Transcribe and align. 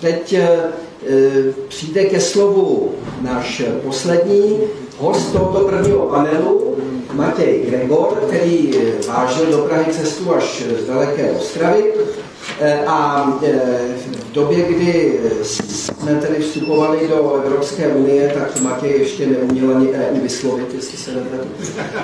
teď 0.00 0.32
e, 0.32 0.58
přijde 1.68 2.04
ke 2.04 2.20
slovu 2.20 2.90
náš 3.20 3.62
poslední 3.84 4.58
host 4.98 5.32
tohoto 5.32 5.64
prvního 5.64 6.06
panelu, 6.06 6.76
Matěj 7.12 7.66
Gregor, 7.68 8.22
který 8.26 8.70
vážil 9.08 9.46
do 9.46 9.58
Prahy 9.58 9.92
cestu 9.92 10.34
až 10.34 10.62
z 10.84 10.86
Daleké 10.86 11.30
Ostravy. 11.30 11.92
Eh, 12.60 12.84
a 12.86 13.28
eh, 13.42 13.50
v 13.96 14.32
době, 14.32 14.62
kdy 14.62 15.20
jsme 16.00 16.14
tedy 16.14 16.42
vstupovali 16.42 17.08
do 17.08 17.42
Evropské 17.44 17.88
unie, 17.88 18.32
tak 18.34 18.60
Matěj 18.60 18.90
ještě 18.90 19.26
neuměl 19.26 19.76
ani 19.76 19.88
EU 19.88 20.20
vyslovit, 20.22 20.74
jestli 20.74 20.98
se 20.98 21.14
nepletu. 21.14 21.48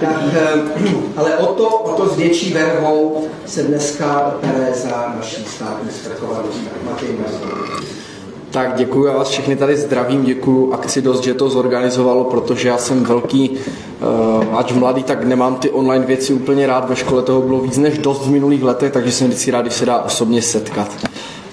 Tak, 0.00 0.22
eh, 0.34 0.95
ale 1.16 1.36
o 1.36 1.46
to, 1.46 1.68
o 1.68 1.92
to 1.92 2.09
s 2.09 2.16
větší 2.16 2.52
vervou 2.52 3.28
se 3.46 3.62
dneska 3.62 4.34
bere 4.42 4.74
za 4.74 5.14
naší 5.16 5.45
státní 5.45 5.91
svrchovanost. 5.91 6.59
Matěj. 6.84 7.09
Tak 8.50 8.74
děkuji, 8.77 9.04
já 9.04 9.16
vás 9.16 9.28
všechny 9.28 9.56
tady 9.56 9.77
zdravím, 9.77 10.24
děkuji 10.24 10.72
akci 10.72 11.02
dost, 11.02 11.24
že 11.24 11.34
to 11.34 11.50
zorganizovalo, 11.50 12.24
protože 12.24 12.69
já 12.69 12.78
jsem 12.78 13.05
velký, 13.05 13.50
uh, 13.50 14.58
ač 14.58 14.72
mladý, 14.72 15.02
tak 15.02 15.24
nemám 15.24 15.56
ty 15.56 15.70
online 15.70 16.06
věci 16.06 16.33
úplně 16.33 16.66
rád, 16.66 16.88
ve 16.88 16.97
škole 16.97 17.22
toho 17.22 17.42
bylo 17.42 17.61
víc 17.61 17.78
než 17.78 17.98
dost 17.98 18.27
v 18.27 18.30
minulých 18.30 18.62
letech, 18.62 18.92
takže 18.92 19.12
jsem 19.12 19.27
vždycky 19.27 19.50
rád, 19.50 19.62
když 19.62 19.74
se 19.74 19.86
dá 19.86 20.02
osobně 20.02 20.42
setkat. 20.42 20.88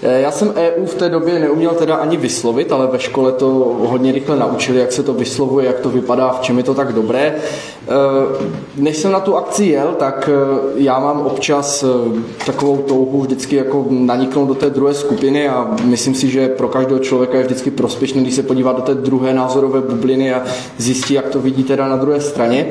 Eh, 0.04 0.22
já 0.22 0.32
jsem 0.32 0.54
EU 0.56 0.86
v 0.86 0.96
té 0.96 1.10
době 1.10 1.40
neuměl 1.40 1.72
teda 1.72 1.96
ani 1.96 2.18
vyslovit, 2.18 2.72
ale 2.72 2.88
ve 2.88 3.00
škole 3.00 3.32
to 3.32 3.48
hodně 3.80 4.12
rychle 4.12 4.38
naučili, 4.38 4.80
jak 4.80 4.92
se 4.92 5.04
to 5.04 5.14
vyslovuje, 5.14 5.68
jak 5.68 5.80
to 5.80 5.90
vypadá, 5.90 6.30
v 6.30 6.40
čem 6.40 6.58
je 6.58 6.64
to 6.64 6.74
tak 6.74 6.94
dobré. 6.94 7.36
Eh, 7.36 7.90
než 8.78 8.98
jsem 8.98 9.12
na 9.12 9.20
tu 9.20 9.36
akci 9.36 9.66
jel, 9.66 9.96
tak 10.00 10.30
eh, 10.34 10.58
já 10.76 11.00
mám 11.00 11.22
občas 11.22 11.86
takovou 12.46 12.78
touhu 12.78 13.22
vždycky 13.22 13.56
jako 13.56 13.86
naniknout 13.90 14.48
do 14.48 14.56
té 14.56 14.70
druhé 14.70 14.94
skupiny 14.94 15.50
a 15.50 15.76
myslím 15.84 16.16
si, 16.16 16.30
že 16.30 16.48
pro 16.48 16.68
každého 16.68 17.00
člověka 17.00 17.38
je 17.38 17.44
vždycky 17.44 17.72
prospěšné, 17.72 18.22
když 18.22 18.36
se 18.36 18.44
podívá 18.44 18.72
do 18.72 18.82
té 18.82 18.96
druhé 18.96 19.34
názorové 19.34 19.82
bubliny 19.82 20.34
a 20.34 20.44
zjistí, 20.78 21.14
jak 21.14 21.30
to 21.30 21.40
vidí 21.40 21.64
teda 21.64 21.88
na 21.88 21.96
druhé 21.96 22.22
straně. 22.22 22.68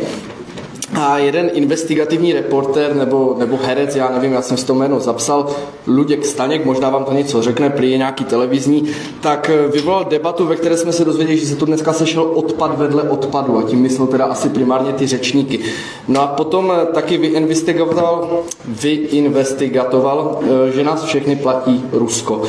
A 1.03 1.19
jeden 1.19 1.51
investigativní 1.53 2.33
reporter 2.33 2.95
nebo, 2.95 3.37
nebo 3.39 3.59
herec, 3.63 3.97
já 3.97 4.11
nevím, 4.11 4.33
já 4.33 4.43
jsem 4.43 4.57
si 4.57 4.67
to 4.67 4.75
jméno 4.75 5.01
zapsal, 5.01 5.47
Luděk 5.87 6.27
Staněk, 6.27 6.65
možná 6.65 6.91
vám 6.91 7.05
to 7.05 7.13
něco 7.13 7.43
řekne, 7.43 7.71
prý 7.71 7.91
je 7.91 7.99
nějaký 7.99 8.25
televizní, 8.25 8.85
tak 9.21 9.51
eh, 9.51 9.69
vyvolal 9.69 10.05
debatu, 10.05 10.47
ve 10.47 10.57
které 10.57 10.77
jsme 10.77 10.93
se 10.93 11.05
dozvěděli, 11.05 11.39
že 11.39 11.47
se 11.47 11.57
tu 11.57 11.65
dneska 11.65 11.93
sešel 11.93 12.23
odpad 12.23 12.79
vedle 12.79 13.03
odpadu 13.03 13.59
a 13.59 13.63
tím 13.63 13.79
myslel 13.79 14.07
teda 14.07 14.25
asi 14.25 14.49
primárně 14.49 14.93
ty 14.93 15.07
řečníky. 15.07 15.61
No 16.09 16.21
a 16.21 16.27
potom 16.27 16.73
eh, 16.77 16.87
taky 16.87 17.19
vyinvestigatoval, 17.19 18.43
vyinvestigatoval, 18.65 20.41
eh, 20.43 20.73
že 20.73 20.85
nás 20.85 21.05
všechny 21.05 21.37
platí 21.37 21.85
Rusko. 21.93 22.43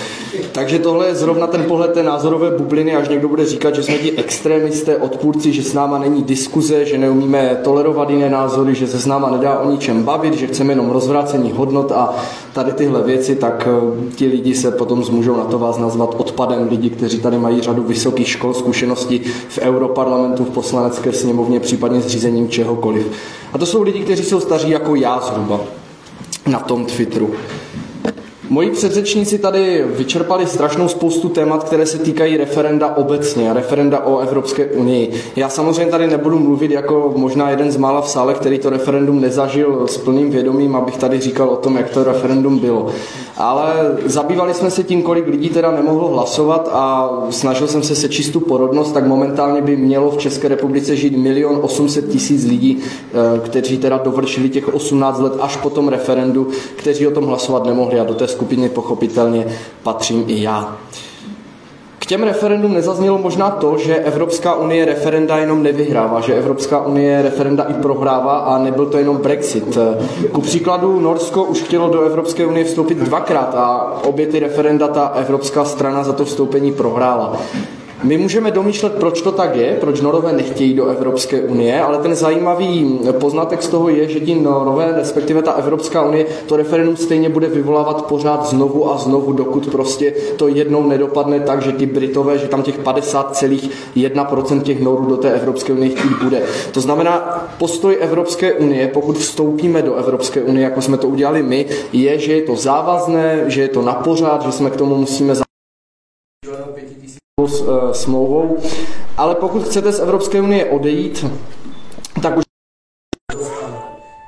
Takže 0.52 0.80
tohle 0.80 1.08
je 1.08 1.16
zrovna 1.16 1.48
ten 1.48 1.64
pohled 1.64 1.94
té 1.94 2.04
názorové 2.04 2.52
bubliny, 2.52 2.96
až 2.96 3.10
někdo 3.10 3.28
bude 3.28 3.46
říkat, 3.46 3.76
že 3.76 3.84
jsme 3.84 3.98
ti 3.98 4.12
extrémisté, 4.12 4.98
odpůrci, 4.98 5.54
že 5.54 5.64
s 5.64 5.74
náma 5.74 5.98
není 5.98 6.24
diskuze, 6.24 6.86
že 6.86 6.98
neumíme 6.98 7.60
tolerovat 7.64 8.10
jiné 8.10 8.30
názory, 8.30 8.41
že 8.72 8.88
se 8.88 9.00
s 9.00 9.06
náma 9.06 9.30
nedá 9.30 9.60
o 9.60 9.72
ničem 9.72 10.04
bavit, 10.04 10.34
že 10.34 10.48
chceme 10.48 10.74
jenom 10.74 10.90
rozvracení 10.90 11.52
hodnot 11.52 11.92
a 11.92 12.14
tady 12.54 12.72
tyhle 12.72 13.04
věci, 13.04 13.36
tak 13.36 13.68
eh, 13.68 14.12
ti 14.16 14.28
lidi 14.28 14.56
se 14.56 14.72
potom 14.72 15.04
zmůžou 15.04 15.38
na 15.38 15.44
to 15.44 15.60
vás 15.60 15.78
nazvat 15.78 16.16
odpadem. 16.18 16.68
Lidi, 16.70 16.90
kteří 16.90 17.20
tady 17.20 17.38
mají 17.38 17.62
řadu 17.62 17.84
vysokých 17.84 18.30
škol, 18.30 18.54
zkušeností 18.54 19.20
v 19.50 19.58
Europarlamentu, 19.58 20.44
v 20.44 20.50
poslanecké 20.50 21.14
sněmovně, 21.14 21.60
případně 21.60 22.02
s 22.02 22.08
řízením 22.08 22.50
čehokoliv. 22.50 23.12
A 23.54 23.58
to 23.58 23.66
jsou 23.66 23.82
lidi, 23.82 24.00
kteří 24.00 24.24
jsou 24.24 24.40
staří 24.40 24.70
jako 24.70 24.96
já 24.96 25.20
zhruba 25.20 25.60
na 26.48 26.60
tom 26.60 26.86
Twitteru. 26.86 27.30
Moji 28.52 28.72
předřečníci 28.72 29.40
tady 29.40 29.86
vyčerpali 29.88 30.48
strašnou 30.48 30.88
spoustu 30.88 31.30
témat, 31.30 31.64
které 31.64 31.86
se 31.86 31.98
týkají 31.98 32.38
referenda 32.38 32.96
obecně, 32.96 33.54
referenda 33.54 34.06
o 34.06 34.20
Evropské 34.20 34.66
unii. 34.66 35.12
Já 35.36 35.50
samozřejmě 35.50 35.92
tady 35.92 36.08
nebudu 36.08 36.40
mluvit 36.40 36.72
jako 36.72 37.14
možná 37.16 37.50
jeden 37.50 37.72
z 37.72 37.78
mála 37.78 38.02
v 38.02 38.10
sále, 38.10 38.34
který 38.34 38.60
to 38.60 38.70
referendum 38.70 39.22
nezažil 39.22 39.88
s 39.88 39.98
plným 39.98 40.30
vědomím, 40.30 40.76
abych 40.76 40.98
tady 40.98 41.20
říkal 41.20 41.50
o 41.50 41.56
tom, 41.56 41.78
jak 41.78 41.90
to 41.90 42.04
referendum 42.04 42.60
bylo. 42.60 42.90
Ale 43.38 43.74
zabývali 44.06 44.54
jsme 44.54 44.72
se 44.72 44.84
tím, 44.84 45.02
kolik 45.02 45.28
lidí 45.28 45.50
teda 45.50 45.72
nemohlo 45.72 46.08
hlasovat 46.08 46.70
a 46.72 47.12
snažil 47.30 47.68
jsem 47.68 47.84
se 47.84 47.96
sečíst 47.96 48.30
tu 48.30 48.40
porodnost, 48.40 48.94
tak 48.94 49.08
momentálně 49.08 49.62
by 49.62 49.78
mělo 49.78 50.12
v 50.12 50.18
České 50.18 50.48
republice 50.48 50.96
žít 50.96 51.18
milion 51.18 51.60
800 51.62 52.10
tisíc 52.10 52.46
lidí, 52.46 52.80
eh, 52.84 53.40
kteří 53.40 53.78
teda 53.78 53.98
dovršili 53.98 54.50
těch 54.50 54.74
18 54.74 55.20
let 55.20 55.34
až 55.40 55.58
po 55.58 55.70
tom 55.70 55.88
referendu, 55.88 56.48
kteří 56.76 57.08
o 57.08 57.12
tom 57.12 57.26
hlasovat 57.26 57.66
nemohli 57.66 58.00
a 58.00 58.04
do 58.04 58.14
té 58.14 58.28
skupině 58.42 58.70
pochopitelně 58.70 59.46
patřím 59.84 60.24
i 60.28 60.42
já. 60.42 60.76
K 62.00 62.06
těm 62.06 62.24
referendum 62.24 62.74
nezaznělo 62.74 63.18
možná 63.18 63.50
to, 63.50 63.78
že 63.78 63.96
Evropská 63.96 64.56
unie 64.56 64.86
referenda 64.86 65.38
jenom 65.38 65.64
nevyhrává, 65.64 66.22
že 66.22 66.34
Evropská 66.34 66.82
unie 66.86 67.22
referenda 67.22 67.64
i 67.64 67.74
prohrává 67.74 68.38
a 68.38 68.58
nebyl 68.58 68.86
to 68.86 68.98
jenom 68.98 69.18
Brexit. 69.18 69.78
Ku 70.32 70.42
příkladu 70.42 71.00
Norsko 71.00 71.44
už 71.44 71.62
chtělo 71.62 71.90
do 71.90 72.02
Evropské 72.02 72.46
unie 72.46 72.66
vstoupit 72.66 72.98
dvakrát 72.98 73.56
a 73.56 74.00
obě 74.08 74.28
ty 74.28 74.40
referenda 74.40 74.88
ta 74.88 75.12
evropská 75.16 75.66
strana 75.66 76.04
za 76.04 76.14
to 76.14 76.26
vstoupení 76.26 76.74
prohrála. 76.74 77.38
My 78.04 78.18
můžeme 78.18 78.52
domýšlet, 78.52 78.94
proč 78.94 79.22
to 79.22 79.32
tak 79.32 79.56
je, 79.56 79.78
proč 79.80 80.02
Norové 80.02 80.34
nechtějí 80.34 80.74
do 80.74 80.86
Evropské 80.86 81.42
unie, 81.42 81.82
ale 81.82 81.98
ten 81.98 82.16
zajímavý 82.16 83.00
poznatek 83.20 83.64
z 83.64 83.68
toho 83.68 83.90
je, 83.90 84.10
že 84.10 84.20
ti 84.20 84.36
Norové, 84.36 84.94
respektive 84.96 85.42
ta 85.42 85.52
Evropská 85.52 86.06
unie, 86.06 86.26
to 86.46 86.56
referendum 86.56 86.98
stejně 86.98 87.30
bude 87.30 87.48
vyvolávat 87.48 88.06
pořád 88.06 88.46
znovu 88.46 88.94
a 88.94 88.98
znovu, 88.98 89.34
dokud 89.34 89.72
prostě 89.72 90.14
to 90.36 90.48
jednou 90.48 90.88
nedopadne 90.88 91.40
tak, 91.40 91.62
že 91.62 91.72
ti 91.72 91.86
Britové, 91.86 92.38
že 92.38 92.48
tam 92.48 92.64
těch 92.64 92.80
50,1% 92.80 94.62
těch 94.62 94.82
Norů 94.82 95.06
do 95.06 95.18
té 95.18 95.32
Evropské 95.32 95.74
unie 95.74 95.90
chtít 95.90 96.24
bude. 96.24 96.42
To 96.72 96.82
znamená, 96.82 97.48
postoj 97.58 97.98
Evropské 98.00 98.54
unie, 98.54 98.88
pokud 98.88 99.18
vstoupíme 99.18 99.82
do 99.82 99.96
Evropské 99.96 100.42
unie, 100.42 100.64
jako 100.64 100.82
jsme 100.82 100.98
to 100.98 101.08
udělali 101.08 101.44
my, 101.44 101.66
je, 101.94 102.20
že 102.20 102.34
je 102.34 102.42
to 102.42 102.56
závazné, 102.56 103.44
že 103.48 103.62
je 103.62 103.68
to 103.68 103.82
na 103.82 103.94
pořád, 103.94 104.42
že 104.42 104.52
jsme 104.52 104.70
k 104.70 104.76
tomu 104.76 104.96
musíme 104.96 105.36
smlouvou. 107.92 108.58
Ale 109.18 109.36
pokud 109.36 109.64
chcete 109.64 109.92
z 109.92 110.00
Evropské 110.00 110.42
unie 110.42 110.66
odejít, 110.66 111.26
tak 112.22 112.38
už 112.38 112.44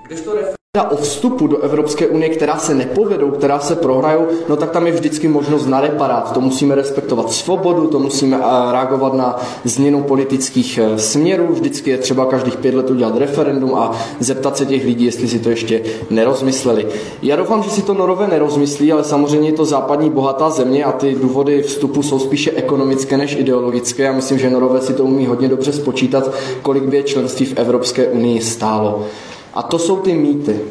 kdežto 0.08 0.36
o 0.82 0.96
vstupu 0.96 1.48
do 1.48 1.60
Evropské 1.60 2.08
unie, 2.08 2.30
která 2.30 2.58
se 2.58 2.74
nepovedou, 2.74 3.32
která 3.32 3.60
se 3.60 3.76
prohrajou, 3.76 4.28
no 4.50 4.56
tak 4.56 4.72
tam 4.72 4.88
je 4.88 4.94
vždycky 4.94 5.28
možnost 5.28 5.66
na 5.66 5.82
reparát. 5.82 6.34
To 6.34 6.42
musíme 6.42 6.76
respektovat 6.76 7.32
svobodu, 7.32 7.88
to 7.88 8.00
musíme 8.00 8.38
eh, 8.38 8.72
reagovat 8.72 9.14
na 9.14 9.40
změnu 9.64 10.04
politických 10.04 10.78
eh, 10.78 11.00
směrů. 11.00 11.48
Vždycky 11.54 11.90
je 11.90 11.98
třeba 11.98 12.26
každých 12.26 12.58
pět 12.58 12.76
let 12.76 12.90
udělat 12.90 13.18
referendum 13.18 13.76
a 13.76 13.92
zeptat 14.20 14.58
se 14.58 14.66
těch 14.66 14.86
lidí, 14.86 15.06
jestli 15.06 15.28
si 15.28 15.40
to 15.40 15.50
ještě 15.50 15.84
nerozmysleli. 16.10 16.88
Já 17.22 17.36
doufám, 17.36 17.64
že 17.64 17.70
si 17.70 17.82
to 17.82 17.94
Norové 17.94 18.28
nerozmyslí, 18.28 18.92
ale 18.92 19.04
samozřejmě 19.04 19.50
je 19.50 19.56
to 19.56 19.66
západní 19.66 20.10
bohatá 20.10 20.50
země 20.50 20.84
a 20.84 20.92
ty 20.92 21.16
důvody 21.16 21.62
vstupu 21.62 22.04
jsou 22.04 22.20
spíše 22.20 22.52
ekonomické 22.52 23.18
než 23.18 23.36
ideologické. 23.36 24.04
Já 24.04 24.14
myslím, 24.14 24.40
že 24.40 24.50
Norové 24.50 24.82
si 24.82 24.94
to 24.94 25.04
umí 25.04 25.26
hodně 25.26 25.48
dobře 25.48 25.74
spočítat, 25.74 26.32
kolik 26.62 26.84
by 26.84 26.98
je 26.98 27.04
členství 27.04 27.46
v 27.46 27.58
Evropské 27.58 28.08
unii 28.08 28.42
stálo. 28.42 29.04
A 29.54 29.62
to 29.62 29.80
jsou 29.80 29.98
ty 29.98 30.14
mýty. 30.14 30.62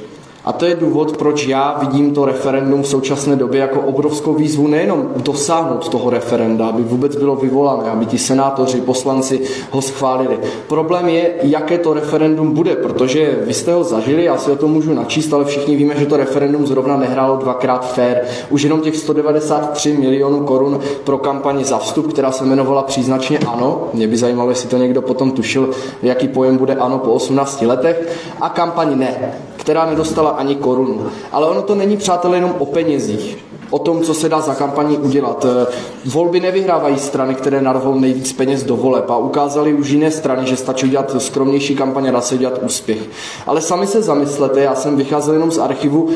A 0.45 0.53
to 0.53 0.65
je 0.65 0.75
důvod, 0.75 1.17
proč 1.17 1.47
já 1.47 1.77
vidím 1.81 2.15
to 2.15 2.25
referendum 2.25 2.83
v 2.83 2.87
současné 2.87 3.37
době 3.37 3.61
jako 3.61 3.81
obrovskou 3.81 4.35
výzvu 4.35 4.67
nejenom 4.67 5.09
dosáhnout 5.17 5.89
toho 5.89 6.11
referenda, 6.11 6.67
aby 6.67 6.83
vůbec 6.83 7.17
bylo 7.17 7.37
vyvolané, 7.37 7.91
aby 7.91 8.07
ti 8.07 8.19
senátoři, 8.19 8.81
poslanci 8.81 9.41
ho 9.71 9.83
schválili. 9.83 10.39
Problém 10.69 11.09
je, 11.09 11.35
jaké 11.43 11.79
to 11.79 11.95
referendum 11.95 12.55
bude, 12.55 12.77
protože 12.77 13.39
vy 13.47 13.55
jste 13.55 13.73
ho 13.73 13.85
zažili, 13.85 14.25
já 14.25 14.39
si 14.39 14.51
o 14.51 14.57
tom 14.57 14.73
můžu 14.73 14.95
načíst, 14.95 15.33
ale 15.33 15.45
všichni 15.45 15.77
víme, 15.77 15.95
že 15.99 16.07
to 16.07 16.17
referendum 16.17 16.67
zrovna 16.67 16.97
nehrálo 16.97 17.37
dvakrát 17.37 17.93
fair. 17.95 18.17
Už 18.51 18.63
jenom 18.63 18.81
těch 18.81 18.97
193 18.97 19.93
milionů 19.93 20.45
korun 20.45 20.81
pro 21.05 21.19
kampani 21.19 21.65
za 21.65 21.79
vstup, 21.79 22.13
která 22.13 22.33
se 22.33 22.45
jmenovala 22.45 22.83
příznačně 22.83 23.39
ANO, 23.39 23.89
mě 23.93 24.09
by 24.09 24.17
zajímalo, 24.17 24.51
jestli 24.51 24.69
to 24.69 24.77
někdo 24.77 25.03
potom 25.03 25.31
tušil, 25.31 25.71
jaký 26.03 26.29
pojem 26.29 26.57
bude 26.57 26.75
ANO 26.75 26.99
po 26.99 27.13
18 27.13 27.63
letech, 27.63 28.19
a 28.41 28.49
kampaň 28.49 28.99
ne 28.99 29.33
která 29.63 29.87
nedostala 29.87 30.31
ani 30.31 30.55
korunu. 30.57 31.07
Ale 31.33 31.47
ono 31.47 31.63
to 31.63 31.75
není, 31.75 31.97
přátelé, 31.97 32.37
jenom 32.37 32.55
o 32.59 32.67
penězích 32.67 33.39
o 33.71 33.79
tom, 33.79 34.03
co 34.03 34.15
se 34.15 34.29
dá 34.29 34.41
za 34.41 34.55
kampaní 34.55 34.99
udělat. 34.99 35.47
Eh, 35.49 35.67
volby 36.05 36.41
nevyhrávají 36.41 36.99
strany, 36.99 37.35
které 37.35 37.63
narvou 37.63 38.01
nejvíc 38.01 38.33
peněz 38.33 38.65
do 38.65 38.77
voleb 38.77 39.11
a 39.11 39.17
ukázali 39.17 39.75
už 39.75 39.89
jiné 39.89 40.11
strany, 40.11 40.47
že 40.47 40.57
stačí 40.57 40.87
udělat 40.87 41.17
skromnější 41.19 41.77
kampaně 41.77 42.13
dá 42.13 42.21
se 42.21 42.39
dělat 42.39 42.59
úspěch. 42.63 42.99
Ale 43.47 43.61
sami 43.61 43.87
se 43.87 44.03
zamyslete, 44.03 44.61
já 44.61 44.75
jsem 44.75 44.97
vycházel 44.97 45.35
jenom 45.35 45.51
z 45.51 45.59
archivu, 45.59 46.11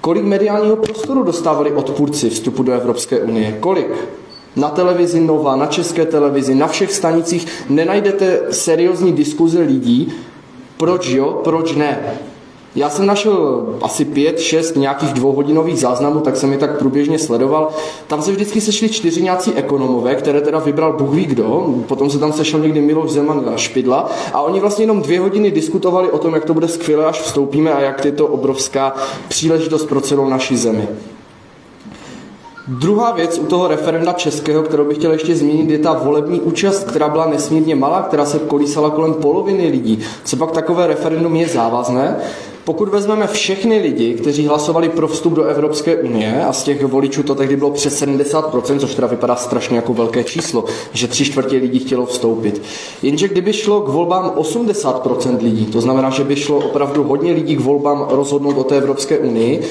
kolik 0.00 0.24
mediálního 0.24 0.76
prostoru 0.76 1.22
dostávali 1.22 1.72
odpůrci 1.72 2.30
vstupu 2.30 2.62
do 2.62 2.72
Evropské 2.72 3.18
unie. 3.20 3.56
Kolik? 3.60 4.08
Na 4.56 4.68
televizi 4.68 5.20
Nova, 5.20 5.56
na 5.56 5.66
české 5.66 6.06
televizi, 6.06 6.54
na 6.54 6.66
všech 6.66 6.92
stanicích 6.92 7.46
nenajdete 7.68 8.40
seriózní 8.50 9.12
diskuze 9.12 9.60
lidí, 9.60 10.12
proč 10.76 11.08
jo, 11.08 11.40
proč 11.44 11.74
ne. 11.74 12.18
Já 12.74 12.90
jsem 12.90 13.06
našel 13.06 13.66
asi 13.82 14.04
pět, 14.04 14.40
šest 14.40 14.76
nějakých 14.76 15.12
dvouhodinových 15.12 15.80
záznamů, 15.80 16.20
tak 16.20 16.36
jsem 16.36 16.52
je 16.52 16.58
tak 16.58 16.78
průběžně 16.78 17.18
sledoval. 17.18 17.68
Tam 18.06 18.22
se 18.22 18.32
vždycky 18.32 18.60
sešli 18.60 18.88
čtyři 18.88 19.22
nějací 19.22 19.52
ekonomové, 19.54 20.14
které 20.14 20.40
teda 20.40 20.58
vybral 20.58 20.92
Bůh 20.92 21.14
ví 21.14 21.26
kdo. 21.26 21.74
Potom 21.88 22.10
se 22.10 22.18
tam 22.18 22.32
sešel 22.32 22.60
někdy 22.60 22.80
Miloš 22.80 23.10
Zeman 23.10 23.50
a 23.54 23.56
Špidla 23.56 24.10
a 24.32 24.40
oni 24.40 24.60
vlastně 24.60 24.82
jenom 24.82 25.02
dvě 25.02 25.20
hodiny 25.20 25.50
diskutovali 25.50 26.10
o 26.10 26.18
tom, 26.18 26.34
jak 26.34 26.44
to 26.44 26.54
bude 26.54 26.68
skvělé, 26.68 27.06
až 27.06 27.20
vstoupíme 27.20 27.72
a 27.72 27.80
jak 27.80 28.04
je 28.04 28.12
to 28.12 28.26
obrovská 28.26 28.94
příležitost 29.28 29.84
pro 29.86 30.00
celou 30.00 30.28
naši 30.28 30.56
zemi. 30.56 30.88
Druhá 32.68 33.12
věc 33.12 33.38
u 33.38 33.46
toho 33.46 33.68
referenda 33.68 34.12
českého, 34.12 34.62
kterou 34.62 34.84
bych 34.84 34.96
chtěl 34.96 35.12
ještě 35.12 35.36
zmínit, 35.36 35.70
je 35.70 35.78
ta 35.78 35.92
volební 35.92 36.40
účast, 36.40 36.84
která 36.84 37.08
byla 37.08 37.26
nesmírně 37.26 37.74
malá, 37.74 38.02
která 38.02 38.24
se 38.24 38.38
kolísala 38.38 38.90
kolem 38.90 39.14
poloviny 39.14 39.68
lidí. 39.68 39.98
Co 40.24 40.36
pak 40.36 40.50
takové 40.50 40.86
referendum 40.86 41.36
je 41.36 41.48
závazné? 41.48 42.16
Pokud 42.70 42.88
vezmeme 42.88 43.26
všechny 43.26 43.78
lidi, 43.78 44.14
kteří 44.14 44.46
hlasovali 44.46 44.88
pro 44.88 45.08
vstup 45.08 45.32
do 45.32 45.44
Evropské 45.44 45.96
unie, 45.96 46.44
a 46.44 46.52
z 46.52 46.62
těch 46.62 46.84
voličů 46.84 47.22
to 47.22 47.34
tehdy 47.34 47.56
bylo 47.56 47.70
přes 47.70 48.02
70%, 48.02 48.78
což 48.78 48.94
teda 48.94 49.06
vypadá 49.06 49.36
strašně 49.36 49.76
jako 49.76 49.94
velké 49.94 50.24
číslo, 50.24 50.64
že 50.92 51.08
tři 51.08 51.24
čtvrtě 51.24 51.56
lidí 51.56 51.78
chtělo 51.78 52.06
vstoupit. 52.06 52.62
Jenže 53.02 53.28
kdyby 53.28 53.52
šlo 53.52 53.80
k 53.80 53.88
volbám 53.88 54.32
80% 54.36 55.42
lidí, 55.42 55.66
to 55.66 55.80
znamená, 55.80 56.10
že 56.10 56.24
by 56.24 56.36
šlo 56.36 56.58
opravdu 56.58 57.04
hodně 57.04 57.32
lidí 57.32 57.56
k 57.56 57.60
volbám 57.60 58.06
rozhodnout 58.10 58.58
o 58.58 58.64
té 58.64 58.76
Evropské 58.76 59.18
unii, 59.18 59.62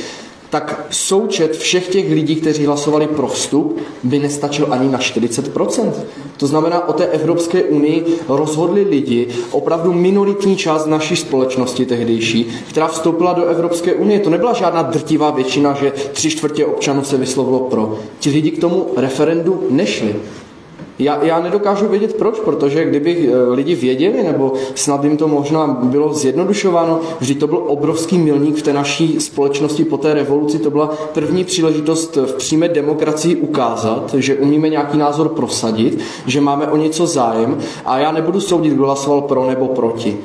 tak 0.49 0.85
součet 0.89 1.57
všech 1.57 1.87
těch 1.87 2.11
lidí, 2.11 2.35
kteří 2.35 2.65
hlasovali 2.65 3.07
pro 3.07 3.27
vstup, 3.27 3.79
by 4.03 4.19
nestačil 4.19 4.67
ani 4.69 4.89
na 4.89 4.99
40%. 4.99 5.91
To 6.37 6.47
znamená, 6.47 6.87
o 6.87 6.93
té 6.93 7.05
Evropské 7.05 7.63
unii 7.63 8.19
rozhodli 8.27 8.81
lidi, 8.83 9.27
opravdu 9.51 9.93
minoritní 9.93 10.57
část 10.57 10.85
naší 10.85 11.15
společnosti 11.15 11.85
tehdejší, 11.85 12.47
která 12.69 12.87
vstoupila 12.87 13.33
do 13.33 13.45
Evropské 13.45 13.93
unie. 13.93 14.19
To 14.19 14.29
nebyla 14.29 14.53
žádná 14.53 14.81
drtivá 14.81 15.31
většina, 15.31 15.73
že 15.73 15.93
tři 16.11 16.29
čtvrtě 16.29 16.65
občanů 16.65 17.03
se 17.03 17.17
vyslovilo 17.17 17.59
pro. 17.59 17.99
Ti 18.19 18.29
lidi 18.29 18.51
k 18.51 18.61
tomu 18.61 18.87
referendu 18.95 19.67
nešli. 19.69 20.15
Já, 20.99 21.23
já 21.23 21.39
nedokážu 21.39 21.87
vědět 21.87 22.15
proč, 22.15 22.39
protože 22.39 22.85
kdyby 22.85 23.29
eh, 23.29 23.53
lidi 23.53 23.75
věděli, 23.75 24.23
nebo 24.23 24.53
snad 24.75 25.03
jim 25.03 25.17
to 25.17 25.27
možná 25.27 25.67
bylo 25.67 26.13
zjednodušováno, 26.13 26.99
že 27.21 27.35
to 27.35 27.47
byl 27.47 27.63
obrovský 27.67 28.17
milník 28.17 28.55
v 28.55 28.61
té 28.61 28.73
naší 28.73 29.19
společnosti 29.19 29.85
po 29.85 29.97
té 29.97 30.13
revoluci, 30.13 30.59
to 30.59 30.69
byla 30.69 30.87
první 31.13 31.43
příležitost 31.43 32.15
v 32.15 32.33
přímé 32.33 32.67
demokracii 32.67 33.35
ukázat, 33.35 34.13
že 34.17 34.35
umíme 34.35 34.69
nějaký 34.69 34.97
názor 34.97 35.29
prosadit, 35.29 35.99
že 36.25 36.41
máme 36.41 36.67
o 36.67 36.77
něco 36.77 37.07
zájem 37.07 37.57
a 37.85 37.99
já 37.99 38.11
nebudu 38.11 38.41
soudit, 38.41 38.73
kdo 38.73 38.85
hlasoval 38.85 39.21
pro 39.21 39.47
nebo 39.47 39.67
proti 39.67 40.17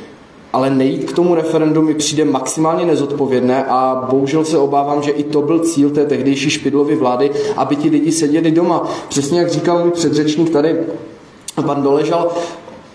ale 0.55 0.71
nejít 0.71 1.05
k 1.05 1.12
tomu 1.12 1.35
referendu 1.35 1.83
mi 1.83 1.95
přijde 1.95 2.25
maximálně 2.25 2.87
nezodpovědné 2.87 3.65
a 3.65 4.06
bohužel 4.11 4.45
se 4.45 4.59
obávám, 4.59 5.03
že 5.03 5.11
i 5.11 5.23
to 5.23 5.43
byl 5.43 5.59
cíl 5.59 5.91
té 5.91 6.06
tehdejší 6.06 6.51
špidlovy 6.51 6.97
vlády, 6.97 7.31
aby 7.56 7.77
ti 7.77 7.91
lidi 7.91 8.12
seděli 8.12 8.51
doma. 8.51 8.89
Přesně 9.09 9.39
jak 9.39 9.51
říkal 9.51 9.79
můj 9.79 9.91
předřečník 9.91 10.51
tady, 10.51 10.77
pan 11.67 11.83
Doležal, 11.83 12.31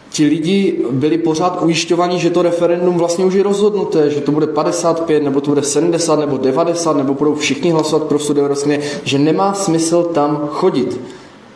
ti 0.09 0.25
lidi 0.25 0.85
byli 0.91 1.17
pořád 1.17 1.61
ujišťovaní, 1.63 2.19
že 2.19 2.29
to 2.29 2.41
referendum 2.41 2.97
vlastně 2.97 3.25
už 3.25 3.33
je 3.33 3.43
rozhodnuté, 3.43 4.09
že 4.09 4.21
to 4.21 4.31
bude 4.31 4.47
55, 4.47 5.23
nebo 5.23 5.41
to 5.41 5.51
bude 5.51 5.63
70, 5.63 6.19
nebo 6.19 6.37
90, 6.37 6.97
nebo 6.97 7.13
budou 7.13 7.35
všichni 7.35 7.71
hlasovat 7.71 8.07
pro 8.07 8.17
vstup 8.17 8.37
Evropské 8.37 8.79
že 9.03 9.19
nemá 9.19 9.53
smysl 9.53 10.03
tam 10.03 10.47
chodit. 10.51 10.99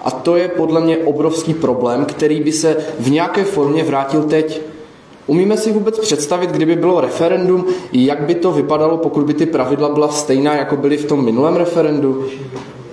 A 0.02 0.12
to 0.12 0.36
je 0.36 0.48
podle 0.48 0.82
mě 0.82 0.98
obrovský 0.98 1.54
problém, 1.54 2.06
který 2.06 2.44
by 2.44 2.52
se 2.52 2.78
v 3.00 3.12
nějaké 3.12 3.44
formě 3.44 3.84
vrátil 3.84 4.24
teď. 4.24 4.62
Umíme 5.28 5.58
si 5.58 5.72
vůbec 5.72 6.00
představit, 6.00 6.50
kdyby 6.50 6.76
bylo 6.76 7.02
referendum, 7.02 7.66
jak 7.94 8.22
by 8.22 8.36
to 8.36 8.52
vypadalo, 8.52 8.98
pokud 8.98 9.26
by 9.26 9.34
ty 9.34 9.46
pravidla 9.46 9.90
byla 9.90 10.08
stejná, 10.08 10.56
jako 10.56 10.78
byly 10.78 10.98
v 10.98 11.06
tom 11.06 11.26
minulém 11.26 11.56
referendu? 11.56 12.26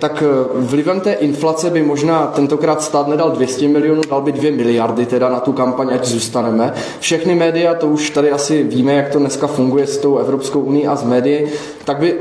tak 0.00 0.22
eh, 0.22 0.48
vlivem 0.54 1.00
té 1.00 1.12
inflace 1.12 1.70
by 1.70 1.82
možná 1.82 2.26
tentokrát 2.26 2.82
stát 2.82 3.08
nedal 3.08 3.30
200 3.30 3.68
milionů, 3.68 4.02
dal 4.10 4.22
by 4.22 4.32
2 4.32 4.56
miliardy 4.56 5.06
teda 5.06 5.28
na 5.28 5.40
tu 5.40 5.52
kampaň, 5.52 5.90
ať 5.94 6.04
zůstaneme. 6.04 6.72
Všechny 7.00 7.34
média, 7.34 7.74
to 7.74 7.86
už 7.86 8.10
tady 8.10 8.30
asi 8.30 8.62
víme, 8.62 8.94
jak 8.94 9.08
to 9.08 9.18
dneska 9.18 9.46
funguje 9.46 9.86
s 9.86 9.98
tou 9.98 10.18
Evropskou 10.18 10.60
unii 10.60 10.86
a 10.86 10.96
s 10.96 11.04
médií, 11.04 11.46
tak 11.84 11.98
by 11.98 12.14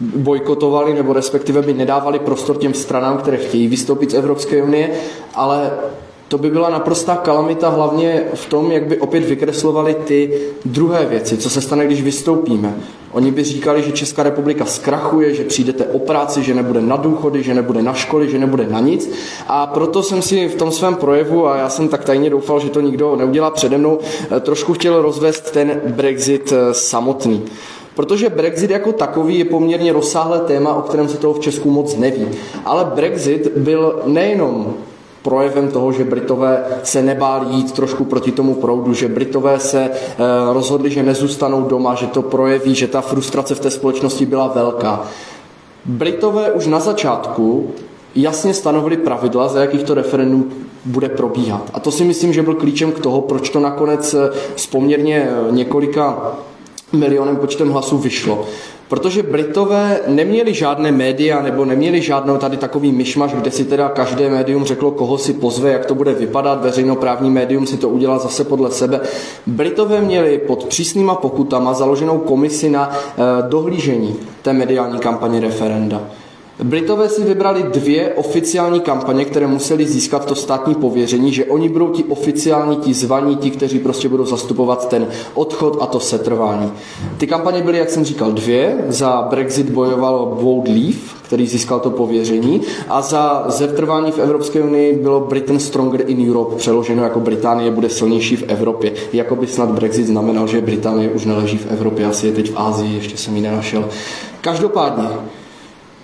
bojkotovali 0.00 0.94
nebo 0.94 1.12
respektive 1.12 1.62
by 1.62 1.74
nedávali 1.74 2.18
prostor 2.18 2.56
těm 2.56 2.74
stranám, 2.74 3.18
které 3.18 3.36
chtějí 3.36 3.68
vystoupit 3.68 4.10
z 4.10 4.14
Evropské 4.14 4.62
unie, 4.62 4.90
ale 5.34 5.70
to 6.28 6.38
by 6.38 6.50
byla 6.50 6.70
naprostá 6.70 7.16
kalamita 7.16 7.68
hlavně 7.68 8.24
v 8.34 8.46
tom, 8.46 8.72
jak 8.72 8.86
by 8.86 8.98
opět 8.98 9.24
vykreslovali 9.24 9.94
ty 9.94 10.40
druhé 10.64 11.06
věci, 11.06 11.36
co 11.36 11.50
se 11.50 11.60
stane, 11.60 11.86
když 11.86 12.02
vystoupíme. 12.02 12.74
Oni 13.12 13.30
by 13.30 13.44
říkali, 13.44 13.82
že 13.82 13.92
Česká 13.92 14.22
republika 14.22 14.64
zkrachuje, 14.64 15.34
že 15.34 15.44
přijdete 15.44 15.86
o 15.86 15.98
práci, 15.98 16.42
že 16.42 16.54
nebude 16.54 16.80
na 16.80 16.96
důchody, 16.96 17.42
že 17.42 17.54
nebude 17.54 17.82
na 17.82 17.94
školy, 17.94 18.30
že 18.30 18.38
nebude 18.38 18.66
na 18.70 18.80
nic. 18.80 19.10
A 19.46 19.66
proto 19.66 20.02
jsem 20.02 20.22
si 20.22 20.48
v 20.48 20.54
tom 20.54 20.72
svém 20.72 20.94
projevu, 20.94 21.46
a 21.46 21.56
já 21.56 21.68
jsem 21.68 21.88
tak 21.88 22.04
tajně 22.04 22.30
doufal, 22.30 22.60
že 22.60 22.70
to 22.70 22.80
nikdo 22.80 23.16
neudělá 23.16 23.50
přede 23.50 23.78
mnou, 23.78 23.98
eh, 24.36 24.40
trošku 24.40 24.72
chtěl 24.72 25.02
rozvést 25.02 25.50
ten 25.50 25.80
Brexit 25.86 26.52
eh, 26.52 26.74
samotný. 26.74 27.42
Protože 27.94 28.28
Brexit 28.28 28.70
jako 28.70 28.92
takový 28.92 29.38
je 29.38 29.44
poměrně 29.44 29.92
rozsáhlé 29.92 30.40
téma, 30.40 30.74
o 30.74 30.82
kterém 30.82 31.08
se 31.08 31.16
toho 31.16 31.34
v 31.34 31.40
Česku 31.40 31.70
moc 31.70 31.96
neví. 31.96 32.28
Ale 32.64 32.84
Brexit 32.84 33.52
byl 33.56 34.02
nejenom 34.06 34.74
projevem 35.26 35.68
toho, 35.68 35.92
že 35.92 36.04
Britové 36.04 36.64
se 36.82 37.02
nebáli 37.02 37.54
jít 37.54 37.72
trošku 37.72 38.04
proti 38.04 38.32
tomu 38.32 38.54
proudu, 38.54 38.94
že 38.94 39.08
Britové 39.08 39.58
se 39.58 39.90
eh, 39.90 40.16
rozhodli, 40.52 40.90
že 40.90 41.02
nezůstanou 41.02 41.62
doma, 41.62 41.94
že 41.94 42.06
to 42.06 42.22
projeví, 42.22 42.74
že 42.74 42.86
ta 42.86 43.00
frustrace 43.00 43.54
v 43.54 43.60
té 43.60 43.70
společnosti 43.70 44.26
byla 44.26 44.46
velká. 44.54 45.02
Britové 45.84 46.52
už 46.52 46.66
na 46.66 46.80
začátku 46.80 47.70
jasně 48.14 48.54
stanovili 48.54 48.96
pravidla, 48.96 49.48
za 49.48 49.60
jakých 49.60 49.82
to 49.82 49.94
referendum 49.94 50.50
bude 50.84 51.08
probíhat. 51.08 51.70
A 51.74 51.80
to 51.80 51.90
si 51.90 52.04
myslím, 52.04 52.32
že 52.32 52.42
byl 52.42 52.54
klíčem 52.54 52.92
k 52.92 53.00
toho, 53.00 53.20
proč 53.20 53.50
to 53.50 53.60
nakonec 53.60 54.14
eh, 54.14 54.30
s 54.56 54.66
poměrně 54.66 55.28
eh, 55.30 55.52
několika 55.52 56.32
milionem 56.92 57.36
počtem 57.36 57.70
hlasů 57.70 57.98
vyšlo. 57.98 58.44
Protože 58.88 59.22
Britové 59.22 60.00
neměli 60.06 60.54
žádné 60.54 60.92
média 60.92 61.42
nebo 61.42 61.64
neměli 61.64 62.02
žádnou 62.02 62.36
tady 62.36 62.56
takový 62.56 62.92
myšmaš, 62.92 63.32
kde 63.32 63.50
si 63.50 63.64
teda 63.64 63.88
každé 63.88 64.30
médium 64.30 64.64
řeklo, 64.64 64.90
koho 64.90 65.18
si 65.18 65.32
pozve, 65.32 65.72
jak 65.72 65.86
to 65.86 65.94
bude 65.94 66.14
vypadat, 66.14 66.62
veřejnoprávní 66.62 67.30
médium 67.30 67.66
si 67.66 67.76
to 67.76 67.88
udělá 67.88 68.18
zase 68.18 68.44
podle 68.44 68.70
sebe. 68.70 69.00
Britové 69.46 70.00
měli 70.00 70.38
pod 70.38 70.64
přísnýma 70.64 71.14
pokutama 71.14 71.74
založenou 71.74 72.18
komisi 72.18 72.70
na 72.70 72.90
eh, 72.92 73.22
dohlížení 73.48 74.16
té 74.42 74.52
mediální 74.52 74.98
kampaně 74.98 75.40
referenda. 75.40 76.02
Britové 76.62 77.08
si 77.08 77.24
vybrali 77.24 77.62
dvě 77.62 78.14
oficiální 78.14 78.80
kampaně, 78.80 79.24
které 79.24 79.46
museli 79.46 79.86
získat 79.86 80.24
to 80.24 80.34
státní 80.34 80.74
pověření, 80.74 81.32
že 81.32 81.44
oni 81.44 81.68
budou 81.68 81.88
ti 81.88 82.04
oficiální, 82.04 82.76
ti 82.76 82.94
zvaní, 82.94 83.36
ti, 83.36 83.50
kteří 83.50 83.78
prostě 83.78 84.08
budou 84.08 84.26
zastupovat 84.26 84.88
ten 84.88 85.06
odchod 85.34 85.78
a 85.80 85.86
to 85.86 86.00
setrvání. 86.00 86.72
Ty 87.18 87.26
kampaně 87.26 87.62
byly, 87.62 87.78
jak 87.78 87.90
jsem 87.90 88.04
říkal, 88.04 88.32
dvě. 88.32 88.84
Za 88.88 89.26
Brexit 89.30 89.70
bojoval 89.70 90.36
Vote 90.40 90.70
Leave, 90.70 90.98
který 91.22 91.46
získal 91.46 91.80
to 91.80 91.90
pověření, 91.90 92.60
a 92.88 93.02
za 93.02 93.44
zetrvání 93.48 94.12
v 94.12 94.18
Evropské 94.18 94.62
unii 94.62 94.96
bylo 94.96 95.20
Britain 95.20 95.60
Stronger 95.60 96.04
in 96.06 96.30
Europe, 96.30 96.56
přeloženo 96.56 97.04
jako 97.04 97.20
Británie 97.20 97.70
bude 97.70 97.88
silnější 97.88 98.36
v 98.36 98.44
Evropě. 98.48 98.92
Jako 99.12 99.36
by 99.36 99.46
snad 99.46 99.68
Brexit 99.68 100.06
znamenal, 100.06 100.46
že 100.46 100.60
Británie 100.60 101.10
už 101.10 101.24
neleží 101.24 101.58
v 101.58 101.70
Evropě, 101.70 102.06
asi 102.06 102.26
je 102.26 102.32
teď 102.32 102.50
v 102.50 102.58
Ázii, 102.58 102.94
ještě 102.94 103.16
jsem 103.16 103.36
ji 103.36 103.42
nenašel. 103.42 103.88
Každopádně, 104.40 105.08